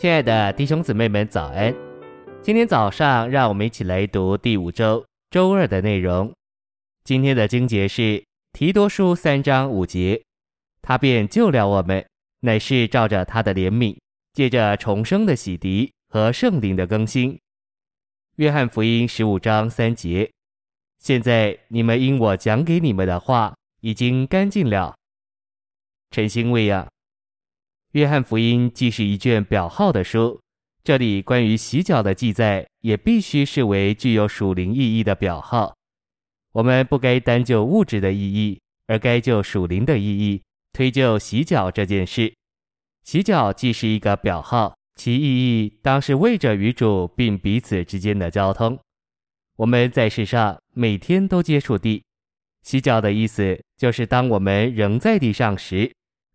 [0.00, 1.74] 亲爱的弟兄姊妹们，早安！
[2.40, 6.32] 今天早上，让我们一起来读第五周周二的内容。
[7.04, 8.24] 今天的经节是
[8.54, 10.24] 提多书三章五节，
[10.80, 12.02] 他便救了我们，
[12.40, 13.94] 乃是照着他的怜悯，
[14.32, 17.38] 借着重生的洗涤和圣灵的更新。
[18.36, 20.30] 约翰福音十五章三节，
[20.98, 24.94] 现在你们因我讲给你们的话已经干净了。
[26.10, 26.88] 晨星喂养。
[27.92, 30.40] 约翰福音既是一卷表号的书，
[30.84, 35.74] 这里关于洗脚的记载也必须视为具有属灵意义的表号。
[36.52, 40.40] 我们不该单就物质的意义，而该就属灵的意义
[40.72, 42.32] 推究洗脚这件事。
[43.02, 48.78] 洗脚既是一个表号，其意义当是为着与主并彼此之间的交通。
[49.56, 52.04] 我们在世上每天都接触地，
[52.62, 55.90] 洗脚的意思就是当我们仍在地上时。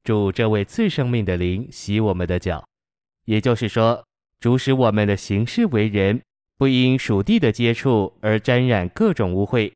[0.05, 2.63] 主这位赐生命的灵洗我们的脚，
[3.25, 4.05] 也就是说，
[4.39, 6.21] 主使我们的行事为人
[6.59, 9.73] 不因属地的接触而沾染各种污秽。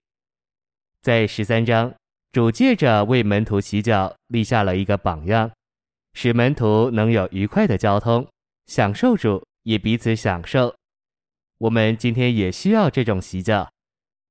[1.02, 1.92] 在十三章，
[2.31, 5.50] 主借着为门徒洗脚立下了一个榜样，
[6.14, 8.28] 使门徒能有愉快的交通，
[8.68, 10.75] 享受主，也彼此享受。
[11.58, 13.68] 我们今天也需要这种洗脚。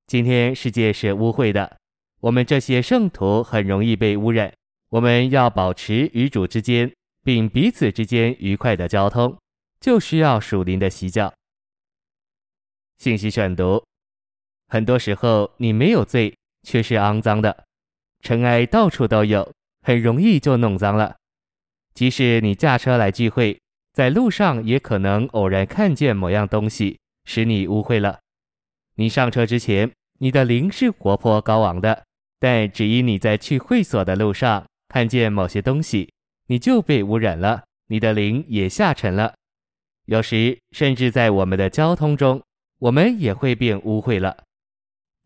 [0.07, 1.75] 今天世界是污秽的，
[2.21, 4.53] 我们这些圣徒很容易被污染。
[4.89, 6.91] 我们要保持与主之间，
[7.23, 9.37] 并彼此之间愉快的交通，
[9.79, 11.31] 就需要属灵的洗脚。
[12.97, 13.83] 信息选读：
[14.67, 17.65] 很多时候你没有罪，却是肮脏的，
[18.21, 21.15] 尘埃到处都有，很容易就弄脏了。
[21.93, 23.59] 即使你驾车来聚会，
[23.93, 28.19] 在路上也可能偶然看见某样东西，使你污秽了。
[28.95, 32.05] 你上车之前，你的灵是活泼高昂的，
[32.39, 34.65] 但只因你在去会所的路上。
[34.89, 36.11] 看见某些东西，
[36.47, 39.33] 你就被污染了，你的灵也下沉了。
[40.05, 42.43] 有时甚至在我们的交通中，
[42.79, 44.35] 我们也会变污秽了。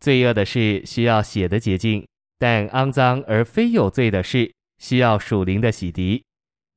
[0.00, 2.06] 罪恶的事需要血的洁净，
[2.38, 6.22] 但肮脏而非有罪的事需要属灵的洗涤。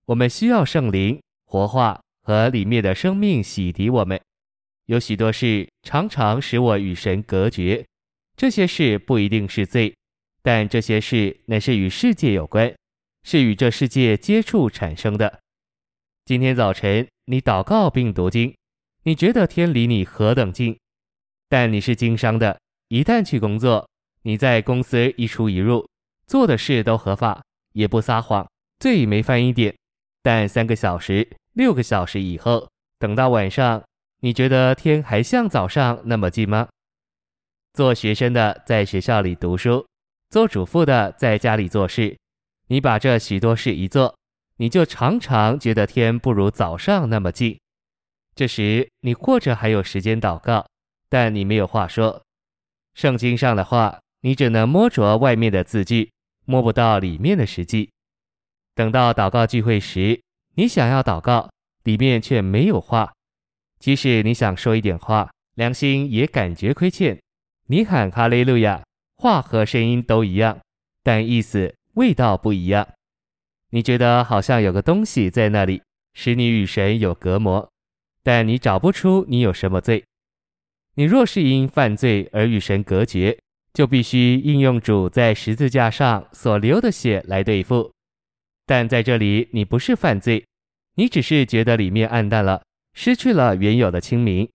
[0.06, 4.20] 我们需要圣灵活化和里面的生命洗涤我们。
[4.86, 7.86] 有许多事常常使我与神隔绝，
[8.38, 9.94] 这些事不一定是罪。
[10.42, 12.74] 但这些事乃是与世界有关，
[13.30, 15.42] 是与这世界接触产生的。
[16.24, 18.56] 今天早晨你祷告并读经，
[19.04, 20.80] 你觉得天离你何等近？
[21.50, 23.86] 但你是经商的，一旦去工作，
[24.22, 25.86] 你在公司一出一入，
[26.26, 27.44] 做的事都合法，
[27.74, 28.50] 也不撒谎，
[28.80, 29.76] 罪没犯一点。
[30.24, 33.84] 但三个小时、六个小时以后，等到晚上，
[34.22, 36.70] 你觉得天还像早上那么近吗？
[37.74, 39.86] 做学生的在学校里读书。
[40.30, 42.18] 做主妇的在家里做事，
[42.68, 44.16] 你把这许多事一做，
[44.58, 47.60] 你就常常觉得天不如早上那么近。
[48.36, 50.68] 这时你或者还有时间祷告，
[51.10, 52.22] 但你没有话说。
[52.94, 56.12] 圣经上的话，你只能摸着外面的字句，
[56.46, 57.90] 摸不到里面的实际。
[58.76, 60.22] 等到祷告聚会时，
[60.56, 61.50] 你想要祷告，
[61.84, 63.14] 里面却没有话。
[63.80, 67.20] 即使你想说一点话，良心也感觉亏欠。
[67.68, 68.84] 你喊哈利路亚。
[69.20, 70.60] 话和声音都一样，
[71.02, 72.88] 但意思、味道不一样。
[73.72, 75.82] 你觉得好像有个东西在那里，
[76.14, 77.68] 使你与神有隔膜，
[78.22, 80.06] 但你找不出你有什么罪。
[80.94, 83.38] 你若是因犯罪而与神隔绝，
[83.74, 87.92] 就必须应用主在十字架上所流的血来对付。
[88.66, 90.46] 但在这里，你不是犯罪，
[90.96, 92.64] 你只是觉得里面暗淡了，
[92.94, 94.48] 失去了原有的清明，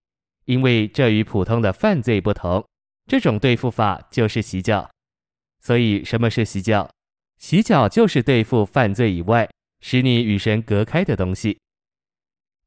[0.44, 2.64] 因为这与普通的犯罪不同。
[3.06, 4.88] 这种对付法就是洗脚，
[5.60, 6.88] 所以什么是洗脚？
[7.42, 11.58] 洗脚就是对付犯罪以外，使你与神隔开的东西。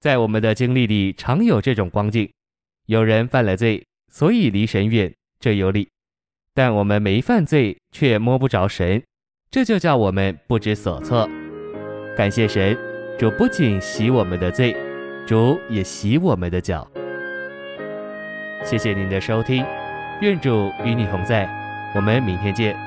[0.01, 2.29] 在我们的经历里，常有这种光景：
[2.87, 3.81] 有人犯了罪，
[4.11, 5.87] 所以离神远，这有理；
[6.53, 9.01] 但我们没犯罪，却摸不着神，
[9.49, 11.25] 这就叫我们不知所措。
[12.17, 12.77] 感谢神，
[13.17, 14.75] 主不仅洗我们的罪，
[15.25, 16.85] 主也洗我们的脚。
[18.65, 19.65] 谢谢您的收听。
[20.21, 21.47] 愿主与你同在，
[21.95, 22.84] 我们明天见。